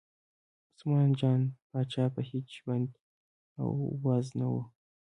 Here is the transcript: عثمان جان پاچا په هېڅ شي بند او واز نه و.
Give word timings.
عثمان 0.71 1.09
جان 1.19 1.41
پاچا 1.69 2.05
په 2.13 2.21
هېڅ 2.29 2.45
شي 2.55 2.61
بند 2.67 2.89
او 3.61 3.69
واز 4.03 4.27
نه 4.39 4.47
و. 4.51 4.55